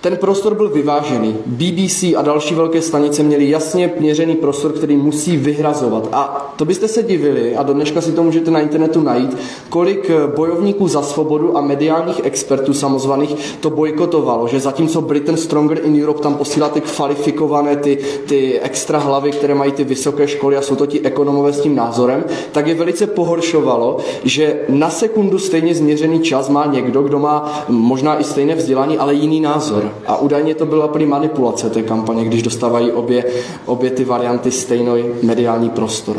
ten 0.03 0.17
prostor 0.17 0.55
byl 0.55 0.69
vyvážený. 0.69 1.35
BBC 1.45 2.03
a 2.03 2.21
další 2.21 2.55
velké 2.55 2.81
stanice 2.81 3.23
měly 3.23 3.49
jasně 3.49 3.93
měřený 3.99 4.35
prostor, 4.35 4.71
který 4.71 4.97
musí 4.97 5.37
vyhrazovat. 5.37 6.09
A 6.11 6.53
to 6.55 6.65
byste 6.65 6.87
se 6.87 7.03
divili, 7.03 7.55
a 7.55 7.63
do 7.63 7.73
dneška 7.73 8.01
si 8.01 8.11
to 8.11 8.23
můžete 8.23 8.51
na 8.51 8.59
internetu 8.59 9.01
najít, 9.01 9.37
kolik 9.69 10.09
eh, 10.09 10.27
bojovníků 10.35 10.87
za 10.87 11.01
svobodu 11.01 11.57
a 11.57 11.61
mediálních 11.61 12.21
expertů 12.23 12.73
samozvaných 12.73 13.57
to 13.59 13.69
bojkotovalo, 13.69 14.47
že 14.47 14.59
zatímco 14.59 15.01
Britain 15.01 15.37
Stronger 15.37 15.81
in 15.83 16.03
Europe 16.03 16.21
tam 16.21 16.35
posílá 16.35 16.69
ty 16.69 16.81
kvalifikované, 16.81 17.75
ty, 17.75 17.97
ty 18.25 18.59
extra 18.59 18.99
hlavy, 18.99 19.31
které 19.31 19.55
mají 19.55 19.71
ty 19.71 19.83
vysoké 19.83 20.27
školy 20.27 20.57
a 20.57 20.61
jsou 20.61 20.75
to 20.75 20.85
ti 20.85 21.01
ekonomové 21.01 21.53
s 21.53 21.61
tím 21.61 21.75
názorem, 21.75 22.23
tak 22.51 22.67
je 22.67 22.75
velice 22.75 23.07
pohoršovalo, 23.07 23.97
že 24.23 24.59
na 24.69 24.89
sekundu 24.89 25.39
stejně 25.39 25.75
změřený 25.75 26.19
čas 26.19 26.49
má 26.49 26.65
někdo, 26.65 27.01
kdo 27.03 27.19
má 27.19 27.65
možná 27.69 28.19
i 28.19 28.23
stejné 28.23 28.55
vzdělání, 28.55 28.97
ale 28.97 29.13
jiný 29.13 29.41
názor. 29.41 29.92
A 30.07 30.17
údajně 30.17 30.55
to 30.55 30.65
byla 30.65 30.87
prý 30.87 31.05
manipulace 31.05 31.69
té 31.69 31.81
kampaně, 31.81 32.25
když 32.25 32.43
dostávají 32.43 32.91
obě, 32.91 33.25
obě 33.65 33.89
ty 33.89 34.05
varianty 34.05 34.51
stejný 34.51 35.03
mediální 35.21 35.69
prostor. 35.69 36.17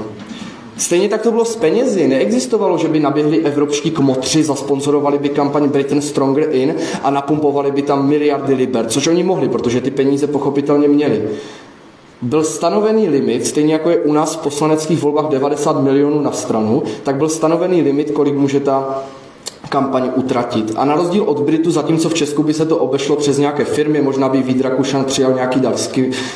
Stejně 0.76 1.08
tak 1.08 1.22
to 1.22 1.30
bylo 1.30 1.44
s 1.44 1.56
penězi. 1.56 2.08
Neexistovalo, 2.08 2.78
že 2.78 2.88
by 2.88 3.00
naběhli 3.00 3.40
evropští 3.40 3.90
kmotři, 3.90 4.44
zasponzorovali 4.44 5.18
by 5.18 5.28
kampaň 5.28 5.68
Britain 5.68 6.02
Stronger 6.02 6.48
In 6.50 6.74
a 7.02 7.10
napumpovali 7.10 7.70
by 7.70 7.82
tam 7.82 8.08
miliardy 8.08 8.54
liber, 8.54 8.86
což 8.86 9.06
oni 9.06 9.22
mohli, 9.22 9.48
protože 9.48 9.80
ty 9.80 9.90
peníze 9.90 10.26
pochopitelně 10.26 10.88
měli. 10.88 11.22
Byl 12.22 12.44
stanovený 12.44 13.08
limit, 13.08 13.46
stejně 13.46 13.72
jako 13.72 13.90
je 13.90 13.96
u 13.96 14.12
nás 14.12 14.34
v 14.34 14.42
poslaneckých 14.42 15.02
volbách 15.02 15.28
90 15.30 15.82
milionů 15.82 16.20
na 16.20 16.32
stranu, 16.32 16.82
tak 17.02 17.16
byl 17.16 17.28
stanovený 17.28 17.82
limit, 17.82 18.10
kolik 18.10 18.34
může 18.34 18.60
ta 18.60 19.04
kampani 19.74 20.10
utratit. 20.14 20.72
A 20.76 20.84
na 20.84 20.94
rozdíl 20.94 21.22
od 21.22 21.40
Britu, 21.40 21.70
zatímco 21.70 22.08
v 22.08 22.14
Česku 22.14 22.42
by 22.42 22.54
se 22.54 22.66
to 22.66 22.76
obešlo 22.76 23.16
přes 23.16 23.38
nějaké 23.38 23.64
firmy, 23.64 24.02
možná 24.02 24.28
by 24.28 24.42
Vít 24.42 24.60
Rakušan 24.60 25.04
přijal 25.04 25.32
nějaký 25.32 25.60
dar 25.60 25.74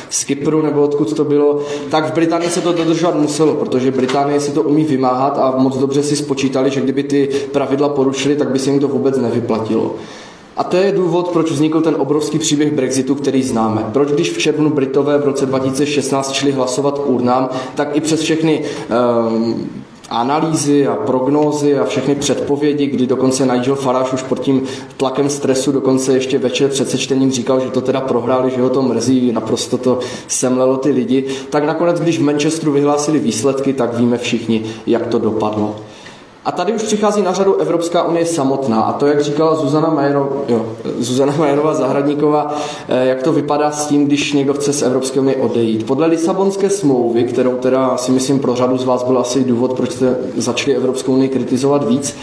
z 0.09 0.23
Kypru 0.23 0.61
nebo 0.61 0.81
odkud 0.81 1.13
to 1.13 1.23
bylo, 1.23 1.59
tak 1.91 2.11
v 2.11 2.13
Británii 2.13 2.49
se 2.49 2.61
to 2.61 2.73
dodržovat 2.73 3.15
muselo, 3.15 3.53
protože 3.53 3.91
Británie 3.91 4.39
si 4.39 4.51
to 4.51 4.61
umí 4.61 4.83
vymáhat 4.83 5.37
a 5.37 5.53
moc 5.57 5.77
dobře 5.77 6.03
si 6.03 6.15
spočítali, 6.15 6.69
že 6.69 6.81
kdyby 6.81 7.03
ty 7.03 7.29
pravidla 7.51 7.89
porušili, 7.89 8.35
tak 8.35 8.49
by 8.49 8.59
se 8.59 8.69
jim 8.69 8.79
to 8.79 8.87
vůbec 8.87 9.17
nevyplatilo. 9.17 9.95
A 10.57 10.63
to 10.63 10.77
je 10.77 10.91
důvod, 10.91 11.27
proč 11.27 11.51
vznikl 11.51 11.81
ten 11.81 11.95
obrovský 11.97 12.39
příběh 12.39 12.73
Brexitu, 12.73 13.15
který 13.15 13.43
známe. 13.43 13.85
Proč, 13.93 14.11
když 14.11 14.31
v 14.31 14.37
červnu 14.37 14.69
Britové 14.69 15.17
v 15.17 15.25
roce 15.25 15.45
2016 15.45 16.31
šli 16.31 16.51
hlasovat 16.51 16.99
k 16.99 17.09
urnám, 17.09 17.49
tak 17.75 17.97
i 17.97 18.01
přes 18.01 18.21
všechny 18.21 18.63
um, 19.31 19.69
analýzy 20.09 20.87
a 20.87 20.95
prognózy 20.95 21.79
a 21.79 21.85
všechny 21.85 22.15
předpovědi, 22.15 22.87
kdy 22.87 23.07
dokonce 23.07 23.45
Nigel 23.45 23.75
Farage 23.75 24.11
už 24.13 24.23
pod 24.23 24.39
tím 24.39 24.63
tlakem 24.97 25.29
stresu 25.29 25.71
dokonce 25.71 26.13
ještě 26.13 26.37
večer 26.37 26.69
před 26.69 26.89
sečtením 26.89 27.31
říkal, 27.31 27.59
že 27.59 27.69
to 27.69 27.81
teda 27.81 28.01
prohráli, 28.01 28.51
že 28.51 28.61
ho 28.61 28.69
to 28.69 28.81
mrzí, 28.81 29.31
naprosto 29.31 29.77
to 29.77 29.99
semlelo 30.27 30.77
ty 30.77 30.91
lidi, 30.91 31.25
tak 31.49 31.63
nakonec, 31.63 31.99
když 31.99 32.19
v 32.19 32.23
Manchesteru 32.23 32.71
vyhlásili 32.71 33.19
výsledky, 33.19 33.73
tak 33.73 33.97
víme 33.97 34.17
všichni, 34.17 34.65
jak 34.87 35.07
to 35.07 35.19
dopadlo. 35.19 35.75
A 36.45 36.51
tady 36.51 36.73
už 36.73 36.81
přichází 36.81 37.21
na 37.21 37.33
řadu 37.33 37.55
Evropská 37.55 38.03
unie 38.03 38.25
samotná. 38.25 38.81
A 38.81 38.93
to, 38.93 39.07
jak 39.07 39.23
říkala 39.23 39.55
Zuzana, 39.55 39.89
Majero, 39.89 40.43
jo, 40.47 40.65
Zuzana 40.99 41.33
Majerová 41.37 41.73
Zahradníková, 41.73 42.55
eh, 42.87 43.05
jak 43.05 43.23
to 43.23 43.33
vypadá 43.33 43.71
s 43.71 43.87
tím, 43.87 44.05
když 44.05 44.33
někdo 44.33 44.53
chce 44.53 44.73
z 44.73 44.81
Evropské 44.81 45.19
unie 45.19 45.35
odejít. 45.35 45.85
Podle 45.85 46.07
Lisabonské 46.07 46.69
smlouvy, 46.69 47.23
kterou 47.23 47.55
teda 47.55 47.97
si 47.97 48.11
myslím 48.11 48.39
pro 48.39 48.55
řadu 48.55 48.77
z 48.77 48.85
vás 48.85 49.03
byl 49.03 49.19
asi 49.19 49.43
důvod, 49.43 49.73
proč 49.73 49.91
jste 49.91 50.17
začali 50.37 50.75
Evropskou 50.75 51.13
unii 51.13 51.29
kritizovat 51.29 51.87
víc, 51.87 52.15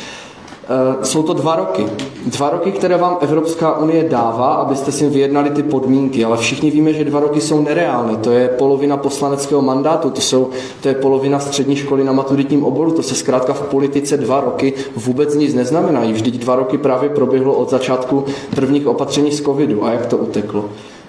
jsou 1.02 1.22
to 1.22 1.32
dva 1.32 1.56
roky. 1.56 1.86
Dva 2.26 2.50
roky, 2.50 2.72
které 2.72 2.96
vám 2.96 3.18
Evropská 3.20 3.78
unie 3.78 4.08
dává, 4.08 4.54
abyste 4.54 4.92
si 4.92 5.08
vyjednali 5.08 5.50
ty 5.50 5.62
podmínky, 5.62 6.24
ale 6.24 6.36
všichni 6.36 6.70
víme, 6.70 6.92
že 6.92 7.04
dva 7.04 7.20
roky 7.20 7.40
jsou 7.40 7.60
nereálné. 7.60 8.16
To 8.16 8.30
je 8.30 8.48
polovina 8.48 8.96
poslaneckého 8.96 9.62
mandátu, 9.62 10.10
to, 10.10 10.20
jsou, 10.20 10.50
to 10.82 10.88
je 10.88 10.94
polovina 10.94 11.38
střední 11.38 11.76
školy 11.76 12.04
na 12.04 12.12
maturitním 12.12 12.64
oboru, 12.64 12.90
to 12.90 13.02
se 13.02 13.14
zkrátka 13.14 13.52
v 13.52 13.62
politice 13.62 14.16
dva 14.16 14.40
roky 14.40 14.74
vůbec 14.96 15.34
nic 15.34 15.54
neznamenají. 15.54 16.12
Vždyť 16.12 16.38
dva 16.38 16.56
roky 16.56 16.78
právě 16.78 17.10
proběhlo 17.10 17.54
od 17.54 17.70
začátku 17.70 18.24
prvních 18.54 18.86
opatření 18.86 19.32
z 19.32 19.42
covidu 19.42 19.84
a 19.84 19.92
jak 19.92 20.06
to 20.06 20.16
uteklo. 20.16 20.64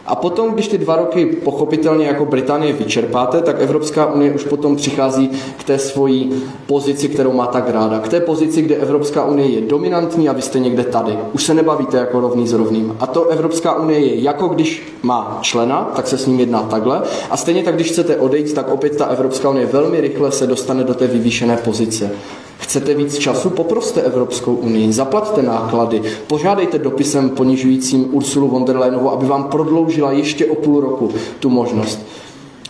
A 0.08 0.16
potom, 0.16 0.52
když 0.54 0.68
ty 0.68 0.78
dva 0.78 0.96
roky 0.96 1.26
pochopitelně 1.26 2.08
jako 2.08 2.26
Británie 2.26 2.74
vyčerpáte, 2.74 3.42
tak 3.42 3.62
Evropská 3.62 4.06
unie 4.06 4.34
už 4.34 4.44
potom 4.44 4.76
přichází 4.76 5.32
k 5.58 5.64
té 5.64 5.80
svojí 5.80 6.44
pozici, 6.68 7.10
kterou 7.10 7.34
má 7.34 7.46
tak 7.46 7.70
ráda. 7.70 8.00
K 8.00 8.08
té 8.08 8.20
pozici, 8.20 8.62
kde 8.62 8.76
Evropská 8.76 9.26
unie 9.26 9.50
je 9.50 9.62
dominantní 9.62 10.30
a 10.30 10.34
vy 10.34 10.42
jste 10.42 10.60
někde 10.60 10.84
tady. 10.84 11.18
Už 11.34 11.44
se 11.44 11.54
nebavíte 11.54 11.98
jako 11.98 12.20
rovný 12.20 12.48
s 12.48 12.54
rovným. 12.54 12.96
A 13.00 13.08
to 13.08 13.28
Evropská 13.28 13.76
unie 13.76 14.00
je 14.00 14.22
jako 14.22 14.48
když 14.48 14.94
má 15.04 15.40
člena, 15.42 15.92
tak 15.96 16.08
se 16.08 16.18
s 16.18 16.26
ním 16.26 16.40
jedná 16.40 16.64
takhle. 16.64 17.02
A 17.30 17.38
stejně 17.38 17.64
tak, 17.64 17.76
když 17.76 17.88
chcete 17.88 18.18
odejít, 18.18 18.54
tak 18.54 18.72
opět 18.72 18.98
ta 18.98 19.06
Evropská 19.06 19.50
unie 19.50 19.66
velmi 19.66 20.02
rychle 20.02 20.32
se 20.32 20.48
dostane 20.48 20.84
do 20.84 20.94
té 20.94 21.08
vyvýšené 21.08 21.58
pozice. 21.58 22.12
Chcete 22.60 22.94
víc 22.94 23.18
času? 23.18 23.50
Poproste 23.50 24.02
Evropskou 24.02 24.54
unii, 24.54 24.94
zaplaťte 24.94 25.42
náklady, 25.42 26.02
požádejte 26.28 26.78
dopisem 26.78 27.30
ponižujícím 27.30 28.08
Ursulu 28.12 28.48
von 28.48 28.66
der 28.66 28.78
Leyenovou, 28.78 29.10
aby 29.10 29.26
vám 29.26 29.44
prodloužila 29.44 30.12
ještě 30.12 30.46
o 30.46 30.56
půl 30.56 30.82
roku 30.82 31.10
tu 31.40 31.50
možnost. 31.50 32.00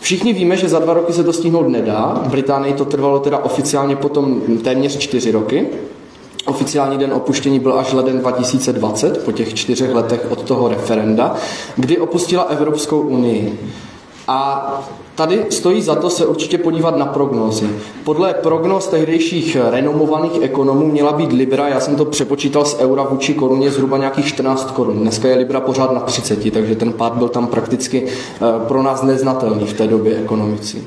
Všichni 0.02 0.34
víme, 0.34 0.58
že 0.58 0.70
za 0.70 0.80
dva 0.80 0.94
roky 0.94 1.14
se 1.14 1.24
to 1.24 1.34
stihnout 1.34 1.68
nedá. 1.68 2.22
V 2.26 2.30
Británii 2.30 2.74
to 2.74 2.86
trvalo 2.86 3.20
teda 3.20 3.38
oficiálně 3.38 3.96
potom 3.96 4.42
téměř 4.64 4.98
čtyři 4.98 5.32
roky. 5.32 5.68
Oficiální 6.46 6.98
den 6.98 7.14
opuštění 7.14 7.60
byl 7.60 7.80
až 7.80 7.94
leden 7.94 8.20
2020, 8.20 9.26
po 9.26 9.32
těch 9.32 9.54
čtyřech 9.54 9.94
letech 9.94 10.28
od 10.30 10.42
toho 10.42 10.68
referenda, 10.68 11.36
kdy 11.76 11.98
opustila 11.98 12.44
Evropskou 12.44 13.00
unii. 13.00 13.60
A 14.28 14.84
Tady 15.18 15.46
stojí 15.50 15.82
za 15.82 15.96
to 15.96 16.10
se 16.10 16.26
určitě 16.26 16.58
podívat 16.58 16.98
na 16.98 17.06
prognózy. 17.06 17.70
Podle 18.04 18.34
prognóz 18.34 18.88
tehdejších 18.88 19.58
renomovaných 19.70 20.42
ekonomů 20.42 20.88
měla 20.88 21.12
být 21.12 21.32
Libra, 21.32 21.68
já 21.68 21.80
jsem 21.80 21.96
to 21.96 22.06
přepočítal 22.06 22.66
z 22.66 22.80
eura 22.80 23.04
vůči 23.04 23.34
koruně, 23.34 23.72
zhruba 23.72 23.98
nějakých 23.98 24.26
14 24.26 24.72
korun. 24.72 25.00
Dneska 25.00 25.28
je 25.28 25.36
Libra 25.36 25.60
pořád 25.60 25.92
na 25.92 26.00
30, 26.00 26.54
takže 26.54 26.76
ten 26.76 26.94
pád 26.94 27.14
byl 27.14 27.30
tam 27.30 27.48
prakticky 27.48 28.06
eh, 28.06 28.46
pro 28.68 28.84
nás 28.84 29.02
neznatelný 29.02 29.66
v 29.66 29.74
té 29.74 29.88
době 29.88 30.18
ekonomici. 30.18 30.84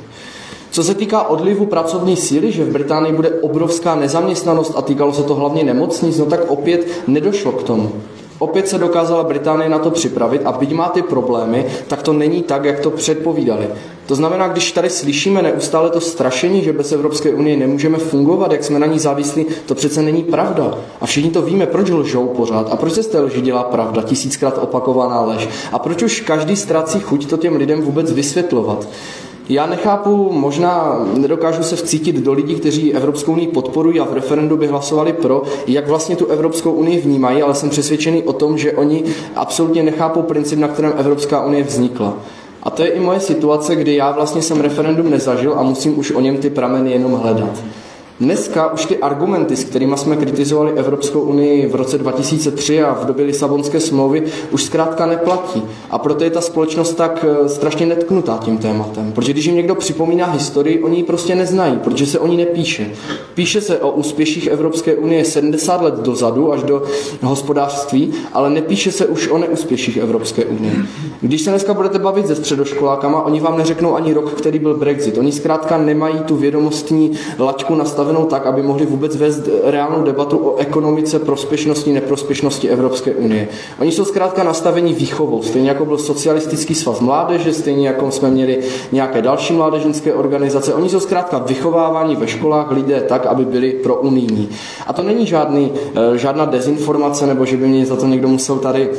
Co 0.71 0.85
se 0.85 0.95
týká 0.95 1.23
odlivu 1.23 1.67
pracovní 1.67 2.17
síly, 2.17 2.53
že 2.53 2.65
v 2.65 2.73
Británii 2.73 3.13
bude 3.13 3.31
obrovská 3.31 3.95
nezaměstnanost 3.95 4.73
a 4.77 4.83
týkalo 4.83 5.13
se 5.13 5.23
to 5.23 5.35
hlavně 5.35 5.65
nemocnic, 5.65 6.19
no 6.19 6.27
tak 6.27 6.51
opět 6.51 6.87
nedošlo 7.07 7.53
k 7.53 7.63
tomu. 7.63 7.93
Opět 8.41 8.69
se 8.69 8.79
dokázala 8.79 9.23
Británie 9.23 9.71
na 9.71 9.79
to 9.79 9.91
připravit 9.91 10.43
a 10.45 10.53
byť 10.53 10.73
má 10.73 10.89
ty 10.89 11.03
problémy, 11.03 11.67
tak 11.89 12.03
to 12.03 12.13
není 12.13 12.43
tak, 12.43 12.65
jak 12.65 12.81
to 12.81 12.91
předpovídali. 12.91 13.69
To 14.07 14.15
znamená, 14.15 14.49
když 14.49 14.73
tady 14.73 14.91
slyšíme 14.91 15.43
neustále 15.43 15.91
to 15.91 16.01
strašení, 16.01 16.65
že 16.65 16.73
bez 16.73 16.93
Evropské 16.93 17.35
unie 17.35 17.57
nemůžeme 17.57 17.99
fungovat, 17.99 18.53
jak 18.53 18.65
jsme 18.65 18.79
na 18.79 18.87
ní 18.87 18.99
závislí, 18.99 19.47
to 19.67 19.75
přece 19.75 20.03
není 20.03 20.23
pravda. 20.23 20.75
A 21.01 21.07
všichni 21.07 21.31
to 21.31 21.43
víme, 21.43 21.67
proč 21.67 21.91
lžou 21.91 22.27
pořád 22.27 22.73
a 22.73 22.77
proč 22.77 22.93
se 22.93 23.03
z 23.03 23.07
té 23.07 23.21
lži 23.21 23.41
dělá 23.41 23.63
pravda, 23.65 24.03
tisíckrát 24.03 24.59
opakovaná 24.59 25.21
lež. 25.21 25.49
A 25.73 25.79
proč 25.79 26.03
už 26.03 26.21
každý 26.21 26.57
ztrácí 26.57 27.01
chuť 27.01 27.27
to 27.27 27.37
těm 27.37 27.57
lidem 27.57 27.83
vůbec 27.83 28.13
vysvětlovat. 28.13 28.89
Já 29.51 29.67
nechápu, 29.67 30.33
možná 30.33 31.07
nedokážu 31.15 31.63
se 31.63 31.77
vcítit 31.77 32.17
do 32.17 32.33
lidí, 32.33 32.55
kteří 32.55 32.95
Evropskou 32.95 33.33
unii 33.33 33.49
podporují 33.49 34.01
a 34.01 34.05
v 34.05 34.13
referendu 34.13 34.57
by 34.57 34.67
hlasovali 34.67 35.13
pro, 35.13 35.43
jak 35.67 35.89
vlastně 35.89 36.17
tu 36.17 36.27
Evropskou 36.27 36.71
unii 36.71 37.01
vnímají, 37.01 37.43
ale 37.43 37.55
jsem 37.55 37.71
přesvědčený 37.71 38.23
o 38.23 38.33
tom, 38.33 38.59
že 38.59 38.73
oni 38.73 39.05
absolutně 39.37 39.83
nechápou 39.83 40.23
princip, 40.23 40.59
na 40.59 40.69
kterém 40.69 40.93
Evropská 40.97 41.45
unie 41.45 41.65
vznikla. 41.65 42.17
A 42.63 42.71
to 42.71 42.83
je 42.83 42.89
i 42.89 43.01
moje 43.01 43.21
situace, 43.21 43.77
kdy 43.77 43.97
já 43.97 44.13
vlastně 44.13 44.43
jsem 44.43 44.61
referendum 44.61 45.11
nezažil 45.11 45.55
a 45.57 45.63
musím 45.63 45.99
už 45.99 46.11
o 46.11 46.21
něm 46.21 46.37
ty 46.37 46.51
prameny 46.51 46.93
jenom 46.93 47.13
hledat. 47.13 47.63
Dneska 48.21 48.73
už 48.73 48.85
ty 48.85 48.97
argumenty, 48.97 49.57
s 49.57 49.65
kterými 49.65 49.99
jsme 49.99 50.17
kritizovali 50.17 50.73
Evropskou 50.73 51.21
unii 51.21 51.67
v 51.67 51.75
roce 51.75 51.99
2003 51.99 52.83
a 52.83 52.95
v 52.95 53.07
době 53.07 53.25
Lisabonské 53.25 53.81
smlouvy, 53.81 54.23
už 54.51 54.65
zkrátka 54.65 55.07
neplatí. 55.07 55.63
A 55.91 55.99
proto 55.99 56.25
je 56.25 56.31
ta 56.31 56.41
společnost 56.41 56.95
tak 56.95 57.25
eh, 57.29 57.49
strašně 57.49 57.87
netknutá 57.87 58.39
tím 58.45 58.59
tématem. 58.59 59.13
Protože 59.13 59.33
když 59.33 59.45
jim 59.45 59.57
někdo 59.57 59.75
připomíná 59.75 60.27
historii, 60.27 60.83
oni 60.83 60.97
ji 60.97 61.03
prostě 61.03 61.35
neznají, 61.35 61.79
protože 61.85 62.07
se 62.07 62.19
o 62.19 62.27
ní 62.27 62.37
nepíše. 62.37 62.91
Píše 63.35 63.61
se 63.61 63.79
o 63.79 63.91
úspěších 63.91 64.47
Evropské 64.47 64.95
unie 64.95 65.25
70 65.25 65.83
let 65.83 65.95
dozadu 65.95 66.53
až 66.53 66.63
do 66.63 66.83
hospodářství, 67.23 68.13
ale 68.33 68.51
nepíše 68.51 68.93
se 68.93 69.07
už 69.07 69.29
o 69.29 69.39
neúspěších 69.39 69.97
Evropské 69.97 70.45
unie. 70.45 70.73
Když 71.21 71.43
se 71.43 71.51
dneska 71.51 71.75
budete 71.75 71.99
bavit 71.99 72.27
se 72.27 72.35
středoškolákama, 72.35 73.23
oni 73.23 73.41
vám 73.41 73.59
neřeknou 73.59 73.95
ani 73.95 74.13
rok, 74.13 74.33
který 74.33 74.59
byl 74.59 74.75
Brexit. 74.75 75.19
Oni 75.19 75.33
zkrátka 75.33 75.79
nemají 75.79 76.19
tu 76.19 76.37
vědomostní 76.37 77.13
laťku 77.39 77.75
nastavenou 77.75 78.10
nastavenou 78.11 78.27
tak, 78.27 78.47
aby 78.47 78.63
mohli 78.63 78.87
vůbec 78.87 79.17
vést 79.17 79.49
reálnou 79.65 80.03
debatu 80.03 80.39
o 80.39 80.57
ekonomice, 80.57 81.19
prospěšnosti, 81.19 81.93
neprospěšnosti 81.93 82.69
Evropské 82.69 83.15
unie. 83.15 83.49
Oni 83.81 83.93
jsou 83.93 84.05
zkrátka 84.05 84.45
nastavení 84.45 84.95
výchovou, 84.95 85.43
stejně 85.43 85.69
jako 85.69 85.85
byl 85.85 85.99
socialistický 85.99 86.75
svaz 86.75 87.01
mládeže, 87.01 87.53
stejně 87.53 87.89
jako 87.89 88.11
jsme 88.11 88.31
měli 88.31 88.59
nějaké 88.93 89.23
další 89.23 89.53
mládežnické 89.53 90.15
organizace. 90.15 90.75
Oni 90.75 90.89
jsou 90.89 91.01
zkrátka 91.01 91.39
vychováváni 91.39 92.17
ve 92.17 92.27
školách 92.27 92.71
lidé 92.71 93.01
tak, 93.01 93.27
aby 93.27 93.45
byli 93.45 93.73
pro 93.73 93.97
unijní. 93.97 94.49
A 94.87 94.93
to 94.93 95.03
není 95.03 95.27
žádný, 95.27 95.73
eh, 95.95 96.19
žádná 96.19 96.45
dezinformace, 96.45 97.27
nebo 97.27 97.45
že 97.47 97.57
by 97.57 97.67
mě 97.67 97.87
za 97.87 97.97
to 97.97 98.07
někdo 98.07 98.29
musel 98.29 98.59
tady 98.59 98.91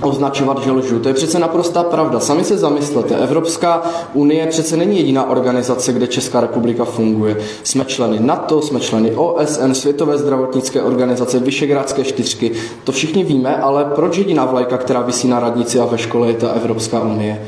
označovat, 0.00 0.62
že 0.62 0.70
lžu. 0.70 0.98
To 0.98 1.08
je 1.08 1.14
přece 1.14 1.38
naprostá 1.38 1.82
pravda. 1.82 2.20
Sami 2.20 2.44
se 2.44 2.58
zamyslete. 2.58 3.16
Evropská 3.16 3.82
unie 4.14 4.46
přece 4.46 4.76
není 4.76 4.96
jediná 4.96 5.30
organizace, 5.30 5.92
kde 5.92 6.06
Česká 6.06 6.40
republika 6.40 6.84
funguje. 6.84 7.36
Jsme 7.62 7.84
členy 7.84 8.20
NATO, 8.20 8.62
jsme 8.62 8.80
členy 8.80 9.10
OSN, 9.10 9.72
Světové 9.72 10.18
zdravotnické 10.18 10.82
organizace, 10.82 11.38
Vyšegrádské 11.38 12.04
čtyřky. 12.04 12.50
To 12.84 12.92
všichni 12.92 13.24
víme, 13.24 13.56
ale 13.56 13.84
proč 13.84 14.18
jediná 14.18 14.44
vlajka, 14.44 14.78
která 14.78 15.02
vysí 15.02 15.28
na 15.28 15.40
radnici 15.40 15.80
a 15.80 15.84
ve 15.84 15.98
škole, 15.98 16.28
je 16.28 16.34
ta 16.34 16.48
Evropská 16.48 17.00
unie? 17.00 17.46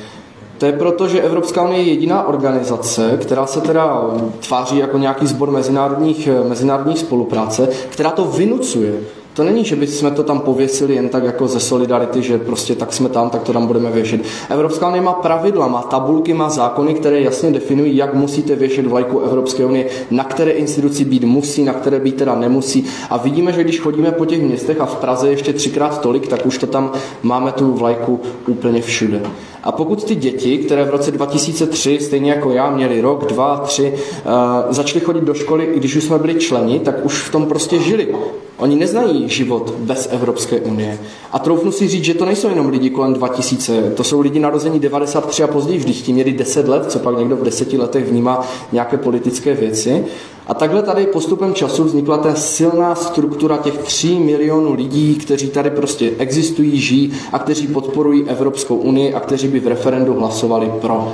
To 0.58 0.66
je 0.66 0.72
proto, 0.72 1.08
že 1.08 1.22
Evropská 1.22 1.62
unie 1.62 1.82
je 1.82 1.88
jediná 1.88 2.26
organizace, 2.26 3.18
která 3.22 3.46
se 3.46 3.60
teda 3.60 4.10
tváří 4.46 4.78
jako 4.78 4.98
nějaký 4.98 5.26
sbor 5.26 5.50
mezinárodních, 5.50 6.28
mezinárodních 6.48 6.98
spolupráce, 6.98 7.68
která 7.90 8.10
to 8.10 8.24
vynucuje. 8.24 8.92
To 9.36 9.44
není, 9.44 9.64
že 9.64 9.76
bychom 9.76 10.10
to 10.10 10.22
tam 10.22 10.40
pověsili 10.40 10.94
jen 10.94 11.08
tak 11.08 11.24
jako 11.24 11.48
ze 11.48 11.60
solidarity, 11.60 12.22
že 12.22 12.38
prostě 12.38 12.74
tak 12.74 12.92
jsme 12.92 13.08
tam, 13.08 13.30
tak 13.30 13.42
to 13.42 13.52
tam 13.52 13.66
budeme 13.66 13.90
věšet. 13.90 14.20
Evropská 14.50 14.88
unie 14.88 15.02
má 15.02 15.12
pravidla, 15.12 15.68
má 15.68 15.82
tabulky, 15.82 16.34
má 16.34 16.48
zákony, 16.48 16.94
které 16.94 17.20
jasně 17.20 17.52
definují, 17.52 17.96
jak 17.96 18.14
musíte 18.14 18.56
věšet 18.56 18.86
vlajku 18.86 19.20
Evropské 19.20 19.64
unie, 19.64 19.86
na 20.10 20.24
které 20.24 20.50
instituci 20.50 21.04
být 21.04 21.24
musí, 21.24 21.64
na 21.64 21.72
které 21.72 22.00
být 22.00 22.16
teda 22.16 22.34
nemusí. 22.34 22.84
A 23.10 23.16
vidíme, 23.16 23.52
že 23.52 23.64
když 23.64 23.80
chodíme 23.80 24.12
po 24.12 24.24
těch 24.24 24.42
městech 24.42 24.80
a 24.80 24.86
v 24.86 24.96
Praze 24.96 25.30
ještě 25.30 25.52
třikrát 25.52 26.00
tolik, 26.00 26.28
tak 26.28 26.46
už 26.46 26.58
to 26.58 26.66
tam 26.66 26.92
máme 27.22 27.52
tu 27.52 27.72
vlajku 27.72 28.20
úplně 28.46 28.82
všude. 28.82 29.22
A 29.62 29.72
pokud 29.72 30.04
ty 30.04 30.14
děti, 30.14 30.58
které 30.58 30.84
v 30.84 30.90
roce 30.90 31.10
2003, 31.10 31.98
stejně 32.00 32.30
jako 32.30 32.50
já, 32.50 32.70
měli 32.70 33.00
rok, 33.00 33.26
dva, 33.26 33.56
tři, 33.56 33.94
uh, 33.94 34.72
začaly 34.72 35.00
chodit 35.04 35.24
do 35.24 35.34
školy, 35.34 35.68
když 35.76 35.96
už 35.96 36.04
jsme 36.04 36.18
byli 36.18 36.34
členi, 36.34 36.80
tak 36.80 37.04
už 37.04 37.22
v 37.22 37.32
tom 37.32 37.46
prostě 37.46 37.78
žili. 37.78 38.08
Oni 38.58 38.76
neznají 38.76 39.28
život 39.28 39.74
bez 39.78 40.08
Evropské 40.12 40.60
unie. 40.60 40.98
A 41.32 41.38
troufnu 41.38 41.72
si 41.72 41.88
říct, 41.88 42.04
že 42.04 42.14
to 42.14 42.24
nejsou 42.24 42.48
jenom 42.48 42.68
lidi 42.68 42.90
kolem 42.90 43.14
2000, 43.14 43.92
to 43.96 44.04
jsou 44.04 44.20
lidi 44.20 44.40
narození 44.40 44.80
93 44.80 45.42
a 45.42 45.46
později, 45.46 45.78
vždyť 45.78 46.04
ti 46.04 46.12
měli 46.12 46.32
10 46.32 46.68
let, 46.68 46.92
co 46.92 46.98
pak 46.98 47.18
někdo 47.18 47.36
v 47.36 47.44
deseti 47.44 47.78
letech 47.78 48.04
vnímá 48.04 48.48
nějaké 48.72 48.96
politické 48.96 49.54
věci. 49.54 50.04
A 50.46 50.54
takhle 50.54 50.82
tady 50.82 51.06
postupem 51.06 51.54
času 51.54 51.84
vznikla 51.84 52.18
ta 52.18 52.34
silná 52.34 52.94
struktura 52.94 53.56
těch 53.56 53.78
3 53.78 54.18
milionů 54.18 54.74
lidí, 54.74 55.14
kteří 55.14 55.48
tady 55.48 55.70
prostě 55.70 56.12
existují, 56.18 56.80
žijí 56.80 57.12
a 57.32 57.38
kteří 57.38 57.66
podporují 57.66 58.24
Evropskou 58.28 58.76
unii 58.76 59.14
a 59.14 59.20
kteří 59.20 59.48
by 59.48 59.60
v 59.60 59.66
referendu 59.66 60.14
hlasovali 60.14 60.72
pro. 60.80 61.12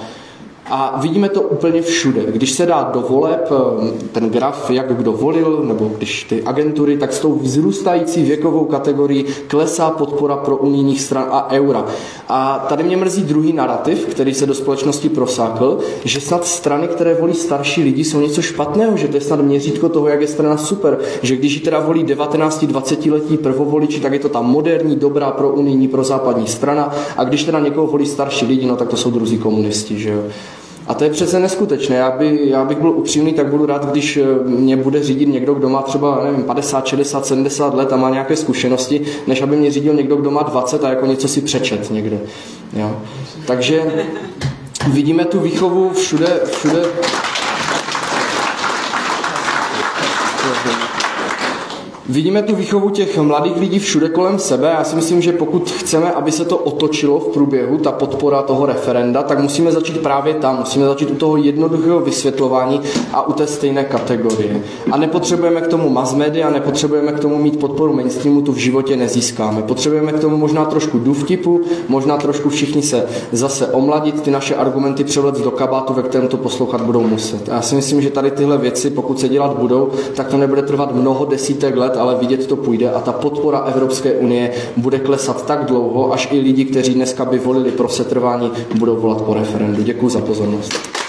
A 0.74 0.98
vidíme 1.00 1.28
to 1.28 1.42
úplně 1.42 1.82
všude. 1.82 2.22
Když 2.26 2.52
se 2.52 2.66
dá 2.66 2.90
do 2.92 3.00
voleb 3.00 3.48
eh, 3.50 3.92
ten 4.12 4.30
graf, 4.30 4.70
jak 4.70 4.96
kdo 4.96 5.12
volil, 5.12 5.62
nebo 5.64 5.90
když 5.96 6.24
ty 6.24 6.42
agentury, 6.42 6.96
tak 6.96 7.12
s 7.12 7.20
tou 7.20 7.34
vzrůstající 7.34 8.22
věkovou 8.22 8.64
kategorii 8.64 9.24
klesá 9.46 9.90
podpora 9.90 10.36
pro 10.36 10.56
unijních 10.56 11.00
stran 11.00 11.26
a 11.30 11.50
eura. 11.50 11.84
A 12.28 12.66
tady 12.68 12.82
mě 12.82 12.96
mrzí 12.96 13.22
druhý 13.22 13.52
narrativ, 13.52 14.06
který 14.06 14.34
se 14.34 14.46
do 14.46 14.54
společnosti 14.54 15.08
prosákl, 15.08 15.78
že 16.04 16.20
snad 16.20 16.44
strany, 16.44 16.88
které 16.88 17.14
volí 17.14 17.34
starší 17.34 17.82
lidi, 17.82 18.04
jsou 18.04 18.20
něco 18.20 18.42
špatného, 18.42 18.96
že 18.96 19.08
to 19.08 19.16
je 19.16 19.20
snad 19.20 19.40
měřítko 19.40 19.88
toho, 19.88 20.08
jak 20.08 20.20
je 20.20 20.26
strana 20.26 20.56
super, 20.56 20.98
že 21.22 21.36
když 21.36 21.54
ji 21.54 21.60
teda 21.60 21.80
volí 21.80 22.04
19-20 22.04 23.12
letí 23.12 23.36
prvovoliči, 23.36 24.00
tak 24.00 24.12
je 24.12 24.18
to 24.18 24.28
ta 24.28 24.42
moderní, 24.42 24.96
dobrá 24.96 25.30
pro 25.30 25.48
unijní, 25.48 25.88
pro 25.88 26.04
západní 26.04 26.46
strana 26.46 26.94
a 27.16 27.24
když 27.24 27.44
teda 27.44 27.60
někoho 27.60 27.86
volí 27.86 28.06
starší 28.06 28.46
lidi, 28.46 28.66
no 28.66 28.76
tak 28.76 28.88
to 28.88 28.96
jsou 28.96 29.10
druzí 29.10 29.38
komunisti, 29.38 29.98
že 29.98 30.10
jo. 30.10 30.22
A 30.86 30.94
to 30.94 31.04
je 31.04 31.10
přece 31.10 31.38
neskutečné. 31.38 31.96
Já, 31.96 32.10
by, 32.10 32.40
já 32.42 32.64
bych 32.64 32.78
byl 32.78 32.90
upřímný, 32.90 33.32
tak 33.32 33.46
budu 33.46 33.66
rád, 33.66 33.90
když 33.90 34.16
eh, 34.16 34.24
mě 34.44 34.76
bude 34.76 35.02
řídit 35.02 35.28
někdo, 35.28 35.54
kdo 35.54 35.68
má 35.68 35.82
třeba 35.82 36.20
nevím, 36.24 36.42
50, 36.44 36.86
60, 36.86 37.26
70 37.26 37.74
let 37.74 37.92
a 37.92 37.96
má 37.96 38.10
nějaké 38.10 38.36
zkušenosti, 38.36 39.00
než 39.26 39.42
aby 39.42 39.56
mě 39.56 39.70
řídil 39.70 39.94
někdo, 39.94 40.16
kdo 40.16 40.30
má 40.30 40.42
20 40.42 40.84
a 40.84 40.88
jako 40.88 41.06
něco 41.06 41.28
si 41.28 41.40
přečet 41.40 41.90
někde. 41.90 42.20
Jo. 42.72 42.96
Takže 43.46 43.82
vidíme 44.88 45.24
tu 45.24 45.40
výchovu 45.40 45.90
všude, 45.90 46.40
všude 46.44 46.82
Vidíme 52.12 52.42
tu 52.42 52.56
výchovu 52.56 52.90
těch 52.90 53.18
mladých 53.18 53.56
lidí 53.56 53.78
všude 53.78 54.08
kolem 54.08 54.38
sebe. 54.38 54.68
Já 54.78 54.84
si 54.84 54.96
myslím, 54.96 55.22
že 55.22 55.32
pokud 55.32 55.70
chceme, 55.70 56.12
aby 56.12 56.32
se 56.32 56.44
to 56.44 56.56
otočilo 56.58 57.20
v 57.20 57.28
průběhu, 57.28 57.78
ta 57.78 57.92
podpora 57.92 58.42
toho 58.42 58.66
referenda, 58.66 59.22
tak 59.22 59.38
musíme 59.38 59.72
začít 59.72 59.98
právě 59.98 60.34
tam. 60.34 60.58
Musíme 60.58 60.86
začít 60.86 61.10
u 61.10 61.14
toho 61.14 61.36
jednoduchého 61.36 62.00
vysvětlování 62.00 62.80
a 63.12 63.28
u 63.28 63.32
té 63.32 63.46
stejné 63.46 63.84
kategorie. 63.84 64.62
A 64.90 64.96
nepotřebujeme 64.96 65.60
k 65.60 65.66
tomu 65.66 65.88
mass 65.88 66.14
media, 66.14 66.50
nepotřebujeme 66.50 67.12
k 67.12 67.20
tomu 67.20 67.38
mít 67.38 67.60
podporu 67.60 67.92
mainstreamu, 67.92 68.42
tu 68.42 68.52
v 68.52 68.56
životě 68.56 68.96
nezískáme. 68.96 69.62
Potřebujeme 69.62 70.12
k 70.12 70.20
tomu 70.20 70.36
možná 70.36 70.64
trošku 70.64 70.98
důvtipu, 70.98 71.60
možná 71.88 72.16
trošku 72.16 72.48
všichni 72.48 72.82
se 72.82 73.06
zase 73.32 73.66
omladit, 73.66 74.20
ty 74.20 74.30
naše 74.30 74.54
argumenty 74.54 75.04
převlet 75.04 75.40
do 75.40 75.50
kabátu, 75.50 75.92
ve 75.94 76.02
kterém 76.02 76.28
to 76.28 76.36
poslouchat 76.36 76.80
budou 76.80 77.00
muset. 77.00 77.48
A 77.48 77.54
já 77.54 77.62
si 77.62 77.74
myslím, 77.74 78.02
že 78.02 78.10
tady 78.10 78.30
tyhle 78.30 78.58
věci, 78.58 78.90
pokud 78.90 79.20
se 79.20 79.28
dělat 79.28 79.58
budou, 79.58 79.90
tak 80.14 80.28
to 80.28 80.36
nebude 80.36 80.62
trvat 80.62 80.94
mnoho 80.94 81.24
desítek 81.24 81.76
let, 81.76 82.01
ale 82.02 82.14
vidět 82.14 82.46
to 82.46 82.56
půjde 82.56 82.90
a 82.90 83.00
ta 83.00 83.12
podpora 83.12 83.58
Evropské 83.58 84.12
unie 84.12 84.52
bude 84.76 84.98
klesat 84.98 85.46
tak 85.46 85.64
dlouho, 85.64 86.12
až 86.12 86.28
i 86.30 86.40
lidi, 86.40 86.64
kteří 86.64 86.94
dneska 86.94 87.24
by 87.24 87.38
volili 87.38 87.70
pro 87.70 87.88
setrvání, 87.88 88.50
budou 88.78 88.96
volat 88.96 89.22
po 89.22 89.34
referendu. 89.34 89.82
Děkuji 89.82 90.08
za 90.08 90.20
pozornost. 90.20 91.01